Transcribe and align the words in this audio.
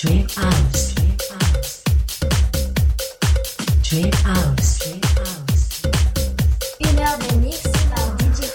Dream 0.00 0.26
House. 0.34 0.94
Dream 3.82 4.10
House. 4.24 4.78
Une 6.80 6.98
heure 6.98 7.18
de 7.18 7.36
mix 7.36 7.62
par 7.94 8.16
DJ 8.16 8.46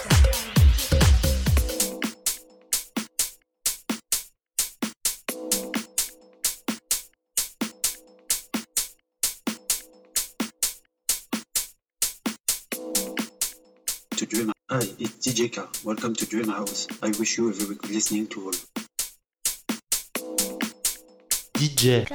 To 14.16 14.26
Dream, 14.26 14.52
hi, 14.68 14.78
it's 14.98 15.24
DJ 15.24 15.84
Welcome 15.84 16.16
to 16.16 16.26
Dream 16.26 16.48
House. 16.48 16.88
I 17.00 17.12
wish 17.20 17.38
you 17.38 17.50
a 17.50 17.52
very 17.52 17.76
good 17.76 17.90
listening 17.92 18.26
to 18.26 18.46
all. 18.46 18.85
DJ. 21.56 22.06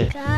Yeah. 0.00 0.29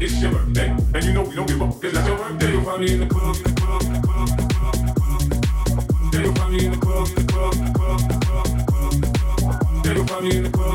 It's 0.00 0.22
your 0.22 0.30
birthday, 0.30 0.68
and 0.94 1.04
you 1.04 1.12
know 1.12 1.22
we 1.22 1.34
don't 1.34 1.48
give 1.48 1.60
up. 1.60 1.70
cause 1.82 1.92
that's 1.92 2.06
your 2.06 2.16
birthday. 2.16 2.52
You'll 2.52 2.62
find 2.62 2.80
me 2.80 2.92
in 2.92 3.00
the 3.00 3.06
club, 3.06 3.34
in 3.34 3.42
the 3.42 3.60
club, 3.60 3.82
in 3.82 3.92
the 3.94 4.00
club. 4.00 4.28
You'll 6.14 6.34
find 6.34 6.52
me 6.52 6.66
in 6.66 6.70
the 6.70 6.78
club, 6.78 7.08
in 7.08 7.14
the 7.14 7.32
club, 7.32 7.54
in 7.54 7.64
the 7.64 7.72
club, 7.72 8.00
in 8.00 8.08
the 8.08 8.14
club. 8.22 9.96
You'll 9.96 10.06
find 10.06 10.24
me 10.24 10.36
in 10.36 10.42
the 10.44 10.50
club. 10.50 10.67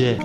DJ, 0.00 0.16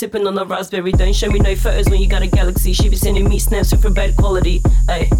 sipping 0.00 0.26
on 0.26 0.38
a 0.38 0.44
raspberry. 0.46 0.92
Don't 0.92 1.14
show 1.14 1.28
me 1.28 1.38
no 1.40 1.54
photos 1.54 1.90
when 1.90 2.00
you 2.00 2.08
got 2.08 2.22
a 2.22 2.26
galaxy. 2.26 2.72
She 2.72 2.88
be 2.88 2.96
sending 2.96 3.28
me 3.28 3.38
snaps 3.38 3.70
with 3.70 3.94
bad 3.94 4.16
quality. 4.16 4.62
Ay. 4.88 5.10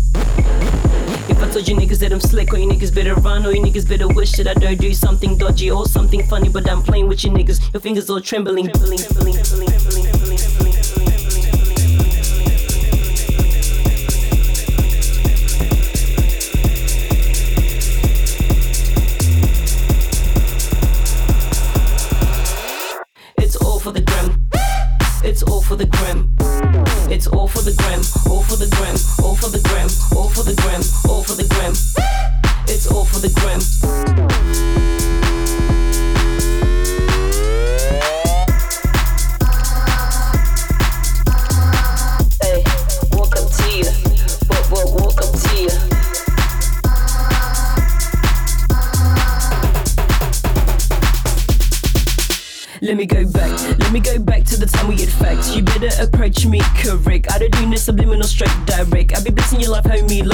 If 1.28 1.43
I 1.43 1.51
told 1.51 1.68
you 1.68 1.76
niggas 1.76 1.99
that 1.99 2.12
I'm 2.14 2.20
slick, 2.20 2.55
or 2.55 2.57
you 2.57 2.66
niggas 2.66 2.95
better 2.95 3.14
run, 3.16 3.45
or 3.45 3.53
you 3.53 3.61
niggas 3.61 3.87
better 3.87 4.09
wish 4.09 4.33
that 4.33 4.49
I 4.49 4.55
don't 4.55 4.81
do 4.81 4.95
something 4.95 5.37
dodgy 5.37 5.70
or 5.70 5.85
something 5.85 6.22
funny, 6.24 6.49
but 6.49 6.66
I'm 6.70 6.83
playing 6.83 7.09
with 7.09 7.24
you 7.24 7.31
niggas. 7.31 7.74
Your 7.74 7.83
fingers 7.83 8.09
all 8.09 8.22
trembling, 8.22 8.68
trembling, 8.68 9.01
trembling, 9.01 9.35
trembling, 9.35 10.20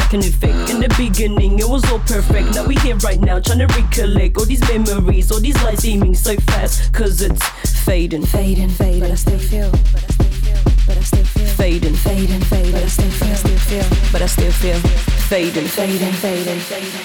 like 0.07 0.14
an 0.14 0.20
effect. 0.20 0.70
In 0.70 0.80
the 0.80 0.88
beginning, 0.96 1.59
it 1.59 1.68
was 1.68 1.84
all 1.90 1.98
perfect. 2.00 2.54
Now 2.54 2.64
we 2.66 2.76
here 2.76 2.96
right 2.96 3.20
now, 3.20 3.40
trying 3.40 3.59
to 3.59 3.66
recollect 3.66 4.36
all 4.36 4.44
these 4.44 4.61
memories, 4.68 5.32
all 5.32 5.40
these 5.40 5.61
lights 5.64 5.82
seeming 5.82 6.14
so 6.14 6.36
fast. 6.36 6.92
Cause 6.92 7.20
it's 7.22 7.44
fading, 7.84 8.24
fading, 8.24 8.68
fading. 8.68 9.00
But 9.00 9.11
I 9.11 9.14
still 9.14 9.38
feel, 9.38 9.70
but 9.70 10.04
I 10.04 10.12
still 10.12 10.30
feel, 10.30 10.59
but 10.86 10.96
I 10.96 11.00
still 11.00 11.24
feel. 11.24 11.46
Fading, 11.46 11.94
fading, 11.94 12.40
fading. 12.42 12.72
But 12.72 12.82
I 12.84 12.86
still 12.86 13.11
feel, 13.11 13.34
still 13.34 13.59
feel, 13.59 13.84
but 14.12 14.22
I 14.22 14.26
still 14.26 14.52
feel. 14.52 14.78
Fading, 15.26 15.66
fading, 15.66 16.12
fading, 16.12 16.61
fading, 16.61 16.96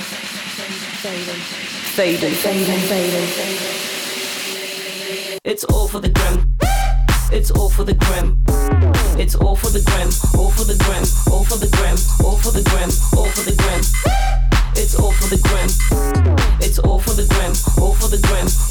fading, 1.96 2.32
fading, 2.34 2.34
fading, 2.34 2.82
fading. 2.88 3.68
It's 5.44 5.64
all 5.64 5.88
for 5.88 6.00
the 6.00 6.10
gram. 6.10 6.51
It's 7.32 7.50
all 7.52 7.70
for 7.70 7.86
the 7.86 7.94
gram. 7.94 8.44
It's 9.18 9.36
all 9.36 9.56
for 9.56 9.70
the 9.70 9.82
gram. 9.82 10.10
All 10.38 10.52
for 10.52 10.66
the 10.66 10.76
gram. 10.84 11.04
All 11.32 11.46
for 11.46 11.58
the 11.58 11.70
gram. 11.72 11.96
All 12.26 12.36
for 12.36 12.52
the 12.52 12.62
gram. 12.64 12.90
All 13.18 13.26
for 13.32 13.44
the 13.44 13.56
gram. 13.56 13.82
It's 14.76 14.96
all 14.96 15.12
for 15.14 15.28
the 15.30 15.42
gram. 15.42 15.70
It's 16.60 16.80
all 16.80 17.00
for 17.00 17.14
the 17.14 17.26
gram. 17.28 17.54
All 17.82 17.94
for 17.94 18.10
the 18.10 18.20
gram. 18.28 18.71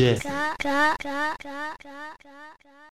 DJ. 0.00 0.16